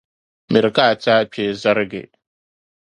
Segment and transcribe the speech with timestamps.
[0.51, 2.03] Miri ka a ti a kpee zalige.